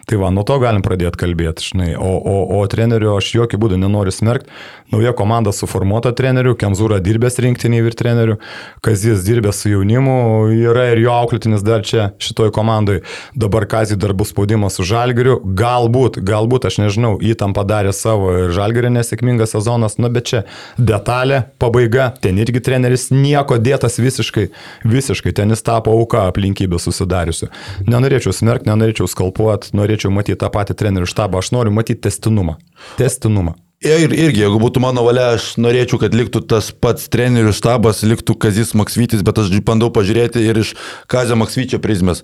[0.10, 1.94] Tai va, nuo to galim pradėti kalbėti, žinai.
[1.96, 4.52] O, o, o trenerių aš jokių būdų nenoriu smerkti.
[4.94, 8.38] Nauja komanda suformuota trenerių, Kemzūra dirbęs rinktiniai ir trenerių,
[8.86, 10.18] Kazijas dirbęs su jaunimu.
[10.54, 13.00] Ir yra ir jo auklėtinis dar čia šitoj komandai.
[13.40, 15.40] Dabar Kazį dar bus spaudimas su Žalgiriu.
[15.58, 20.44] Galbūt, galbūt, aš nežinau, įtampa darė savo ir Žalgirio nesėkmingas sezonas, nu bet čia
[20.78, 24.50] detalė, pabaiga, ten irgi treneris nieko dėtas visiškai,
[24.88, 27.52] visiškai, ten jis tapo auka aplinkybė susidariusiu.
[27.88, 32.58] Nenorėčiau smerkti, nenorėčiau skalpuoti, norėčiau matyti tą patį trenerių štabą, aš noriu matyti testinumą.
[33.00, 33.58] Testinumą.
[33.84, 38.38] Ir irgi, jeigu būtų mano valia, aš norėčiau, kad liktų tas pats trenerių štabas, liktų
[38.40, 40.70] Kazis Maksvytis, bet aš bandau pažiūrėti ir iš
[41.12, 42.22] Kazio Maksvyčio prizmės.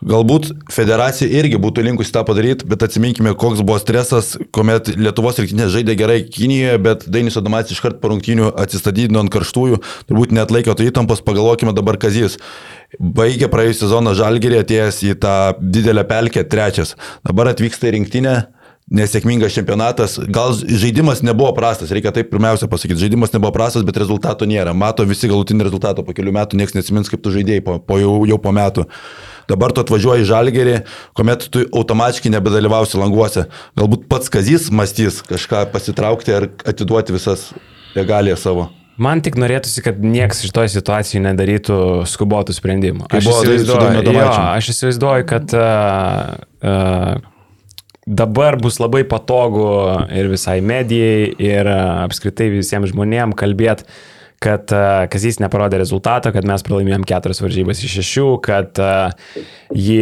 [0.00, 5.66] Galbūt federacija irgi būtų linkusi tą padaryti, bet atsiminkime, koks buvo stresas, kuomet Lietuvos rinktinė
[5.74, 10.78] žaidė gerai Kinijoje, bet Dainis Adomats iškart po rungtynių atsistatydino ant karštųjų, turbūt net laikė
[10.78, 12.38] to įtampos, pagalvokime dabar Kazis.
[12.96, 16.96] Baigė praėjusią sezoną Žalgerį atėjęs į tą didelę pelkę trečias.
[17.20, 18.36] Dabar atvyksta į rinktinę
[18.90, 20.18] nesėkmingas čempionatas.
[20.32, 24.74] Gal žaidimas nebuvo prastas, reikia taip pirmiausia pasakyti, žaidimas nebuvo prastas, bet rezultato nėra.
[24.76, 28.16] Mato visi galutinį rezultatą po kelių metų, niekas nesimins, kaip tu žaidėjai po, po jau,
[28.28, 28.86] jau po metų.
[29.50, 30.76] Dabar tu atvažiuoji į žalgerį,
[31.18, 33.48] kuomet tu automatiškai nebedalyvausi languose.
[33.78, 37.50] Galbūt pats kazys mąstys kažką pasitraukti ar atiduoti visas
[37.96, 38.70] regalijas savo.
[39.02, 41.76] Man tik norėtųsi, kad niekas šitoje situacijoje nedarytų
[42.12, 43.08] skubotų sprendimų.
[43.08, 47.31] Aš įsivaizduoju, jo, aš įsivaizduoju, kad uh, uh,
[48.06, 49.66] dabar bus labai patogu
[50.10, 53.86] ir visai medijai, ir e, apskritai visiems žmonėms kalbėti,
[54.42, 59.36] kad uh, Kazys neparodė rezultato, kad mes pralaimėjom keturias varžybas iš šešių, kad uh,
[59.70, 60.00] jį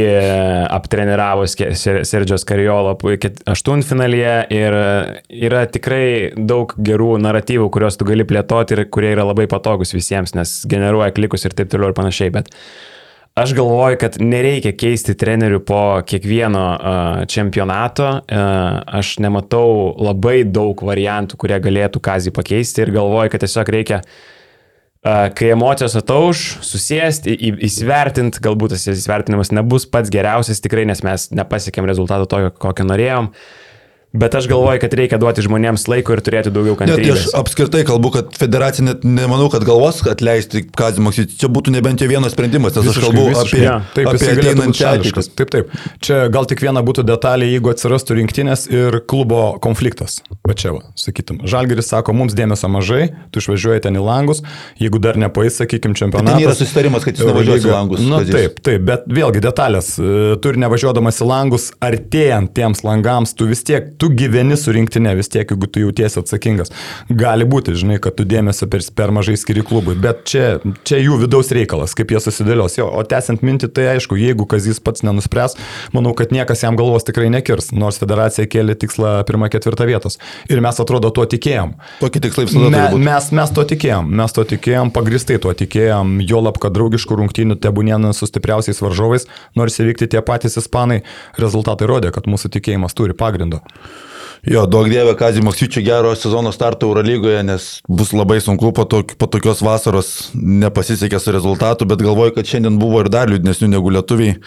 [0.72, 2.94] aptreniravo Sergijos Kariolo
[3.52, 4.78] aštuntfinalyje ir
[5.50, 6.04] yra tikrai
[6.36, 11.12] daug gerų naratyvų, kuriuos tu gali plėtoti ir kurie yra labai patogus visiems, nes generuoja
[11.12, 12.32] klikus ir taip toliau ir panašiai.
[12.40, 12.48] Bet
[13.34, 18.08] Aš galvoju, kad nereikia keisti trenerių po kiekvieno uh, čempionato.
[18.26, 24.00] Uh, aš nematau labai daug variantų, kurie galėtų Kazį pakeisti ir galvoju, kad tiesiog reikia,
[24.02, 27.36] uh, kai emocijos atauš, susėsti,
[27.70, 33.30] įsivertinti, galbūt tas įsivertinimas nebus pats geriausias tikrai, nes mes nepasiekėm rezultato tokio, kokio norėjom.
[34.12, 37.28] Bet aš galvoju, kad reikia duoti žmonėms laiko ir turėti daugiau Ne, tai kantrybės.
[37.30, 41.28] aš apskritai kalbu, kad federacija net nemanau, kad galvos atleisti Kazimoksį.
[41.38, 43.60] Čia būtų nebent jau vienas sprendimas, nes aš Visiškai, kalbu visiškai.
[43.60, 43.76] apie, Jo.
[43.94, 45.24] Taip, apie ateinančią ateitį.
[45.38, 45.70] Taip, taip.
[46.02, 50.18] Čia gal tik viena būtų detalė, jeigu atsirastų rinktinės ir klubo konfliktas.
[50.42, 51.44] Va čia, va, sakytum.
[51.46, 54.42] Žalgeris sako, mums dėmesio mažai, tu išvažiuoji ten į langus,
[54.82, 56.34] jeigu dar nepais, sakykim, čempionatas.
[56.34, 58.34] Ten yra susitarimas, kad jis nevažiuos į langus, Na Kazys.
[58.34, 59.94] taip, taip, bet vėlgi detalės.
[60.02, 64.72] E, Tu ir nevažiuodamas į langus, artėjant tiems langams, tu vis tiek, tu gyveni su
[64.74, 66.72] rinktinė, vis tiek, jeigu tu jautiesi atsakingas.
[67.10, 70.46] Gali būti, žinai, kad tu dėmesio per, per mažai skiri klubui, bet čia,
[70.88, 72.78] čia jų vidaus reikalas, kaip jie susidėlios.
[72.80, 75.56] Jo, o tęsiant mintį, tai aišku, jeigu Kazys pats nenuspręs,
[75.96, 80.18] manau, kad niekas jam galvos tikrai nekirs, nors federacija kėlė tikslą pirmą ketvirtą vietos.
[80.50, 81.76] Ir mes atrodo tuo tikėjom.
[82.00, 86.40] Tokį tikslai visada Me, mes, mes to tikėjom, mes to tikėjom, pagristai tuo tikėjom, jo
[86.44, 89.26] lab, kad draugiškų rungtynių tebūnien su stipriausiais varžovais,
[89.58, 91.02] nors įvykti tie patys ispanai,
[91.40, 93.60] rezultatai rodė, kad mūsų tikėjimas turi pagrindo.
[94.48, 99.28] Jo, daug dievė Kazimoksiučio gero sezono starto Eurolygoje, nes bus labai sunku po, tok, po
[99.28, 104.38] tokios vasaros nepasisekė su rezultatu, bet galvoju, kad šiandien buvo ir dar liūdnesnių negu lietuviai.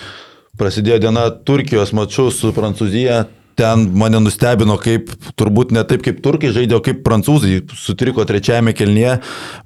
[0.57, 3.23] Prasidėjo diena Turkijos mačių su Prancūzija.
[3.53, 8.73] Ten mane nustebino, kaip turbūt ne taip kaip turkai žaidė, o kaip prancūzai sutriko trečiajame
[8.73, 9.19] kelnyje,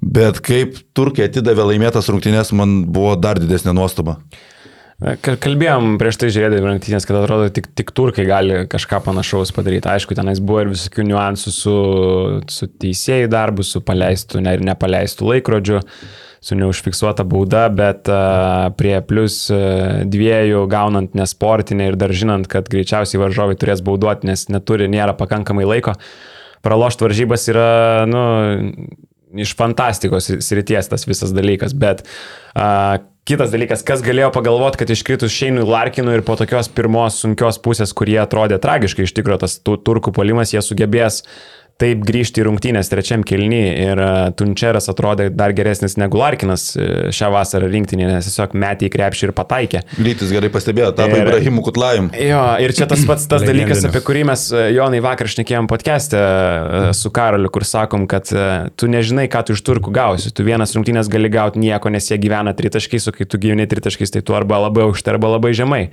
[0.04, 4.18] bet kaip turkai atidavė laimėtas rungtynės, man buvo dar didesnė nuostaba.
[4.98, 9.86] Kal- Kalbėjom prieš tai žiūrėdami rungtynės, kad atrodo tik, tik turkai gali kažką panašaus padaryti.
[9.86, 11.74] Aišku, tenais buvo ir visokių niuansų su,
[12.50, 15.78] su teisėjų darbu, su paleistų ne, ir nepaleistų laikrodžiu,
[16.42, 22.66] su neužfiksuota bauda, bet uh, prie plus uh, dviejų gaunant nesportinę ir dar žinant, kad
[22.66, 25.94] greičiausiai varžovai turės bauduoti, nes neturi, nėra pakankamai laiko.
[26.66, 27.68] Pralošti varžybas yra,
[28.10, 28.24] nu,
[29.38, 35.34] iš fantastikos srities tas visas dalykas, bet uh, kitas dalykas, kas galėjo pagalvoti, kad iškritus
[35.34, 39.76] Šeinui Larkinui ir po tokios pirmos sunkios pusės, kurie atrodė tragiškai, iš tikrųjų tas tu,
[39.76, 41.22] turkų polimas, jie sugebės
[41.78, 47.08] taip grįžti į rungtynės trečiam kilny ir uh, Tunčeras atrodė dar geresnis negu Larkinas uh,
[47.14, 49.84] šią vasarą rinktinėje, nes tiesiog metė į krepšį ir pataikė.
[49.98, 52.10] Greitis gerai pastebėjo, tapo Ibrahimu Kutlajim.
[52.18, 56.20] Jo, ir čia tas pats tas dalykas, apie kurį mes, e, Jonai, vakar šnekėjom podcast'e
[56.20, 58.46] e, su Karoliu, kur sakom, kad e,
[58.78, 60.32] tu nežinai, ką tu iš turkų gausi.
[60.34, 64.14] Tu vienas rungtynės gali gauti nieko, nes jie gyvena tritaškiais, o kai tu gyveni tritaškiais,
[64.14, 65.86] tai tu arba labai aukštai, arba labai žemai.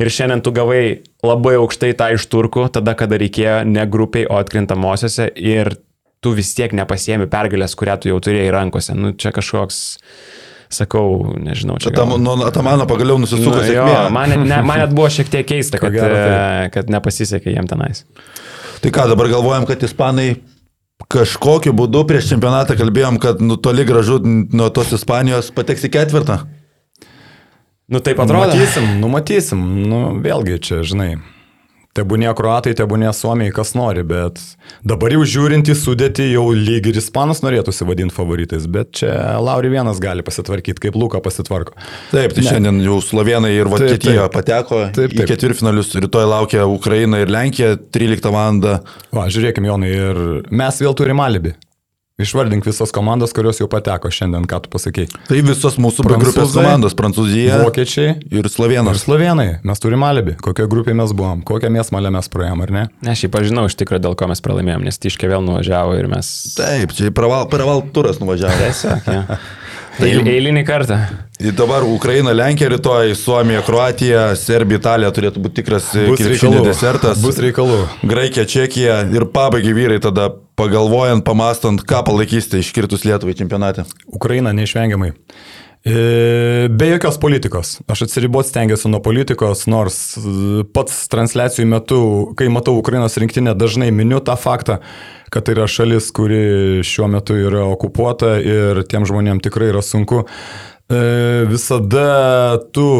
[0.00, 4.38] Ir šiandien tu gavai labai aukštai tą iš turkų, tada, kada reikėjo ne grupiai, o
[4.40, 5.74] atkrintamosiose ir
[6.24, 8.96] tu vis tiek nepasiemi pergalės, kurią tu jau turėjai rankose.
[8.96, 9.80] Nu, čia kažkoks,
[10.72, 11.92] sakau, nežinau, čia...
[11.96, 15.48] Tam, gal- nuo Atamano pagaliau nusisuko Nu, jo, man, ne, man net buvo šiek tiek
[15.48, 18.04] keista, kad, gero, e, kad nepasisekė jiem tenais.
[18.80, 20.30] Tai ką, dabar galvojam, kad ispanai
[21.10, 26.40] kažkokiu būdu prieš čempionatą kalbėjom, kad nu, toli gražu nuo tos Ispanijos pateks į ketvirtą.
[27.90, 28.46] Nu taip atrodo.
[28.52, 29.60] Numatysim, numatysim.
[29.90, 31.16] Nu, vėlgi čia, žinai.
[31.98, 34.38] Tebūnė kruatai, tebūnė suomiai, kas nori, bet
[34.86, 39.10] dabar jau žiūrint į sudėtį, jau lyg ir ispanas norėtųsi vadinti favoritais, bet čia
[39.42, 41.74] Lauri vienas gali pasitvarkyti, kaip Luka pasitvarko.
[42.12, 42.46] Taip, tai Ne.
[42.52, 45.32] šiandien jau Slovenai ir Vokietija pateko Taip, į taip.
[45.32, 48.60] ketvirtfinalius, rytoj laukia Ukraina ir Lenkija 13 val.
[49.10, 50.22] Va, žiūrėkime, Jonai, ir
[50.54, 51.56] mes vėl turime alibi.
[52.20, 55.22] Išvardink visas komandas, kurios jau pateko šiandien, ką tu pasakėjai.
[55.28, 59.04] Tai visos mūsų grupės komandos- Prancūzija Vokiečiai ir ir Slovenas.
[59.04, 59.60] slovenai.
[59.64, 60.36] Mes turime alibi.
[60.40, 62.88] Kokia grupė mes buvom, kokią mėsmalę mes praėjom, ar ne?
[63.02, 66.08] Ne, aš jį pažinau iš tikrųjų, dėl ko mes pralaimėjom, nes Tiškė vėl nuvažiavo ir
[66.08, 66.54] mes...
[66.56, 68.60] Taip, čia praval, praval turas nuvažiavo.
[68.60, 69.38] Tiesiog, ja.
[70.00, 70.96] Eil, eilinį kartą.
[71.40, 77.20] Ir dabar Ukraina, Lenkija rytoj, Suomija, Kroatija, Serbija, Italija turėtų būti tikras krepšinio desertas.
[77.20, 77.82] Bus reikalų.
[78.08, 83.86] Graikija, Čekija ir pabaigai vyrai tada pagalvojant, pamastant, ką palaikysite iškritus Lietuvai čempionate.
[84.12, 85.12] Ukraina neišvengiamai.
[85.80, 87.78] E, Be jokios politikos.
[87.88, 92.00] Aš atsiribot stengiuosi nuo politikos, nors e, pats transliacijų metu,
[92.36, 94.80] kai matau Ukrainos rinktinę, dažnai miniu tą faktą,
[95.32, 100.26] kad tai yra šalis, kuri šiuo metu yra okupuota ir tiem žmonėm tikrai yra sunku.
[100.92, 101.00] E,
[101.48, 102.90] Visada tu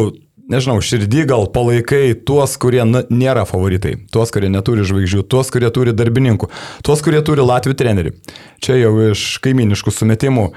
[0.51, 5.71] nežinau, širdį gal palaikai tuos, kurie na, nėra favoritai, tuos, kurie neturi žvaigždžių, tuos, kurie
[5.73, 6.49] turi darbininkų,
[6.85, 8.13] tuos, kurie turi Latvijų trenerių.
[8.61, 10.53] Čia jau iš kaiminiškų sumetimų e,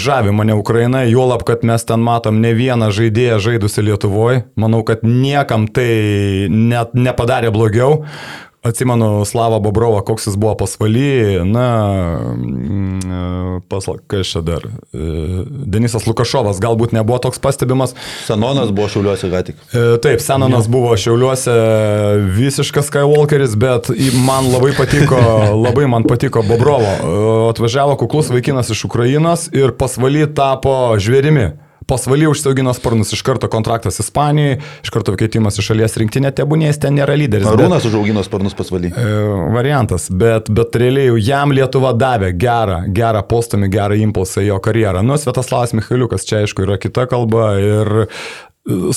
[0.00, 4.46] žavi mane Ukraina, juolab, kad mes ten matom ne vieną žaidėją žaidusi Lietuvoje.
[4.56, 8.00] Manau, kad niekam tai net nepadarė blogiau.
[8.62, 11.66] Atsimenu Slavą Bobrovą, koks jis buvo pasvaly, na,
[12.36, 17.94] mm, pas, kas čia dar, E, Denisas Lukašovas galbūt nebuvo toks pastebimas,
[18.26, 19.62] Sanonas buvo šiauliuose ką tik.
[19.72, 21.54] E, Taip, Senanas buvo Šiauliuose
[22.36, 23.88] visiškas Skywalkeris, bet
[24.26, 25.16] man labai patiko,
[25.64, 26.92] labai man patiko Bobrovo.
[26.92, 31.48] E, Atvažiavo kuklus vaikinas iš Ukrainos ir pasvaly tapo žvėrimi.
[31.86, 36.96] Pasvaly užsiaugino sparnus, iš karto kontraktas Ispanijai, iš karto keitimas iš šalies rinktinė, tebūnės ten
[36.98, 37.48] nėra lyderis.
[37.50, 38.92] Arūnas užaugino sparnus pasvaly.
[38.92, 39.16] E,
[39.54, 45.04] variantas, bet, bet realiai jam Lietuva davė gerą, gerą postumį, gerą impulsą į jo karjerą.
[45.06, 48.08] Nu, Svetaslavas Michailiukas čia aišku yra kita kalba ir e,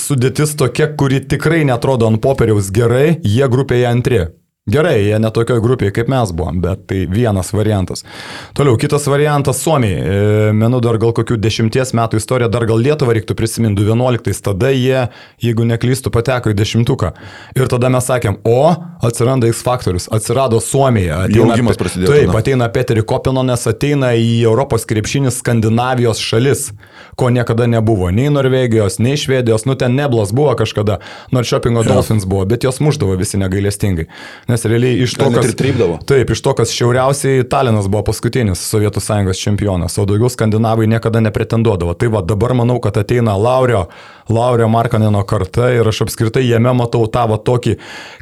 [0.00, 4.26] sudėtis tokia, kuri tikrai netrodo ant popieriaus gerai, jie grupėje antri.
[4.66, 8.00] Gerai, jie netokioj grupėje kaip mes buvom, bet tai vienas variantas.
[8.58, 10.00] Toliau, kitas variantas- Suomiai.
[10.02, 14.72] E, menu dar gal kokių dešimties metų istoriją, dar gal Lietuvą reiktų prisiminti, 11, tada
[14.74, 15.06] jie,
[15.38, 17.12] jeigu neklystų, pateko į dešimtuką.
[17.54, 18.74] Ir tada mes sakėm, o,
[19.06, 21.20] atsiranda X faktorius, atsirado Suomija.
[21.28, 22.10] Ateina, augimas prasidėjo.
[22.10, 22.38] Taip, na.
[22.40, 26.72] ateina Petri Kopinonas, ateina į Europos krepšinį Skandinavijos šalis,
[27.14, 28.10] ko niekada nebuvo.
[28.10, 30.98] Nei Norvegijos, nei Švedijos, nu ten neblas buvo kažkada,
[31.30, 31.94] nors Shoppingo ja.
[31.94, 34.08] Dolphins buvo, bet jos muždavo visi negailestingai.
[34.48, 35.52] Nes realiai iš to, kas...
[36.08, 41.20] Taip, iš to, kas šiauriausiai Talinas buvo paskutinis Sovietų sąjungos čempionas, o daugiau skandinavai niekada
[41.24, 41.96] nepretenduodavo.
[41.98, 43.86] Tai va, dabar manau, kad ateina Laurio,
[44.32, 47.76] Laurio Markanino karta ir aš apskritai jame matau tavo tokį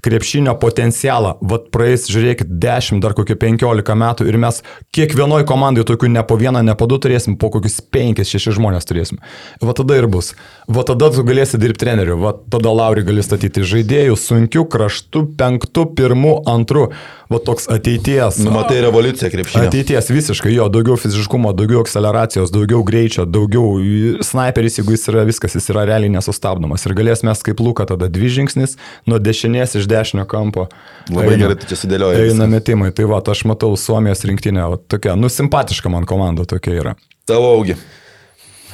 [0.05, 1.37] krepšinio potencialą.
[1.45, 4.63] Vat praeis, žiūrėkit, 10, dar kokie 15 metų ir mes
[4.95, 9.21] kiekvienoje komandai tokių ne po vieną, ne po du turėsim, po kokius 5-6 žmonės turėsim.
[9.63, 10.33] Va tada ir bus.
[10.69, 15.89] Va tada tu galėsi dirbti treneriu, va tada Lauri gali statyti žaidėjų sunkių kraštų, penktų,
[15.99, 16.89] pirmų pirmu, antru,
[17.29, 18.39] va toks ateities.
[18.45, 19.69] Numatai revoliuciją krepšinio.
[19.69, 23.79] Ateities visiškai, jo, daugiau fiziškumo, daugiau akceleracijos, daugiau greičio, daugiau
[24.25, 26.85] sniperis, jeigu jis yra viskas, jis yra realiai nesustabdomas.
[26.87, 28.77] Ir galės mes kaip Luka tada dvi žingsnis
[29.11, 30.69] nuo dešinės iš dešinio kampo.
[31.11, 32.31] Labai eina, gerai, tu čia sudėlioji.
[32.31, 36.79] Eina metimai, tai va, aš matau Suomijos rinktinę, va, tokia, nu, simpatiška man komanda tokia
[36.83, 36.97] yra.
[37.29, 37.79] Tavo augi.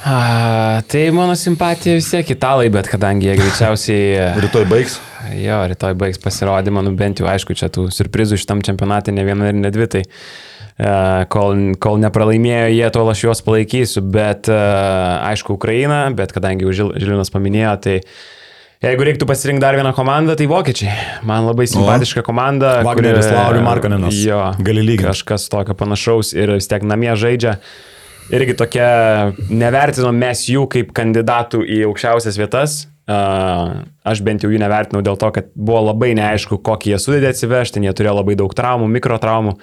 [0.01, 4.05] A, tai mano simpatija vis tiek italai, bet kadangi jie greičiausiai...
[4.47, 4.97] rytoj baigs?
[5.37, 9.51] Jo, rytoj baigs pasirodymą, nu bent jau aišku, čia tų surprizų šitam čempionate ne viena
[9.51, 10.23] ir ne dvi, tai uh,
[11.31, 16.75] kol, kol nepralaimėjo jie, tol aš juos palaikysiu, bet uh, aišku Ukraina, bet kadangi jau
[16.77, 17.97] Žil, Žilinas paminėjo, tai
[18.81, 20.93] Jeigu reiktų pasirinkti dar vieną komandą, tai vokiečiai.
[21.29, 22.79] Man labai simpatiška komanda.
[22.81, 24.17] Wagneris, Lauriu Markaninas.
[24.17, 25.11] Jo, gali lygiai.
[25.11, 27.59] Kažkas tokio panašaus ir vis tiek namie žaidžia.
[28.33, 28.87] Irgi tokia,
[29.53, 32.79] nevertinom mes jų kaip kandidatų į aukščiausias vietas.
[33.05, 37.35] Uh, aš bent jau jų nevertinau dėl to, kad buvo labai neaišku, kokį jie sudėdė
[37.35, 39.59] atsivežti, jie turėjo labai daug traumų, mikrotraumų.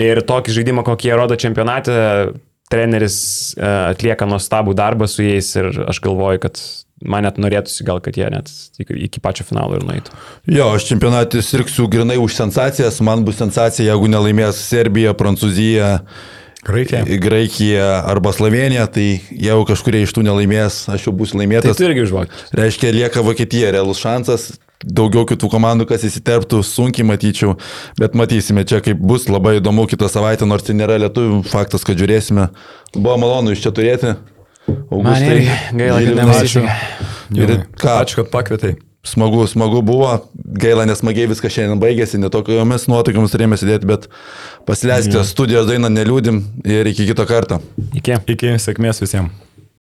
[0.00, 1.96] Ir tokį žaidimą, kokį jie rodo čempionate,
[2.72, 3.16] treneris
[3.58, 6.60] uh, atlieka nuostabų darbą su jais ir aš galvoju, kad
[7.04, 8.50] man net norėtųsi gal, kad jie net
[8.80, 10.14] iki, pačio finalo ir nueitų.
[10.54, 15.96] Jo, aš čempionatį sirksiu grinai už sensacijas, man bus sensacija, jeigu nelaimės Serbija, Prancūzija
[16.62, 17.02] Graikija.
[17.18, 21.74] Graikija arba Slovenija, tai jeigu kažkurie iš tų nelaimės, aš jau būsiu laimėtas.
[21.74, 22.36] Tai irgi užvok.
[22.54, 24.52] Reiškia, lieka Vokietija, realus šansas,
[24.84, 27.56] daugiau kitų komandų, kas įsiterptų, sunkiai matyčiau,
[28.00, 31.98] bet matysime čia, kaip bus labai įdomu kitą savaitę, nors tai nėra lietuvių faktas, kad
[32.00, 32.50] žiūrėsime.
[32.96, 34.16] Buvo malonu iš čia turėti.
[34.68, 35.42] Augustai,
[35.74, 36.64] gaila, kad nemasišiau.
[37.98, 38.76] Ačiū, kad pakvietai.
[39.02, 40.12] Smagu, smagu buvo,
[40.62, 44.06] gaila nesmagiai viskas šiandien baigėsi, netokiomis nuotaikomis turėjome sėdėti, bet
[44.68, 46.38] pasileiskite studijos dainą, neliūdim
[46.70, 47.58] ir iki kito karto.
[47.98, 48.20] Iki.
[48.36, 49.34] Iki, sėkmės visiems.